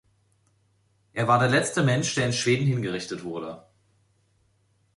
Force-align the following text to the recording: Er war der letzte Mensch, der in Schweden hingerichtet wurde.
Er 1.13 1.27
war 1.27 1.37
der 1.37 1.47
letzte 1.47 1.83
Mensch, 1.83 2.15
der 2.15 2.25
in 2.25 2.33
Schweden 2.33 2.65
hingerichtet 2.65 3.23
wurde. 3.23 3.63